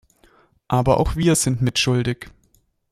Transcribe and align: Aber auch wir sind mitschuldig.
Aber 0.67 0.99
auch 0.99 1.15
wir 1.15 1.35
sind 1.35 1.61
mitschuldig. 1.61 2.31